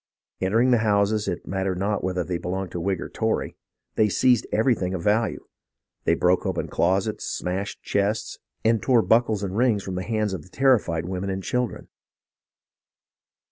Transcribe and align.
Entering 0.41 0.71
the 0.71 0.79
houses, 0.79 1.27
it 1.27 1.45
mattered 1.45 1.77
not 1.77 2.03
whether 2.03 2.23
they 2.23 2.39
belonged 2.39 2.71
to 2.71 2.79
Whig 2.79 2.99
or 2.99 3.07
Tory, 3.07 3.55
they 3.93 4.09
seized 4.09 4.47
everything 4.51 4.95
of 4.95 5.03
value. 5.03 5.45
They 6.05 6.15
broke 6.15 6.43
open 6.43 6.69
closets, 6.69 7.23
smashed 7.25 7.83
chests, 7.83 8.39
and 8.65 8.81
tore 8.81 9.03
buckles 9.03 9.43
and 9.43 9.55
rings 9.55 9.83
from 9.83 9.93
the 9.93 10.01
hands 10.01 10.33
of 10.33 10.41
the 10.41 10.49
terrified 10.49 11.05
women 11.05 11.29
and 11.29 11.43
children. 11.43 11.87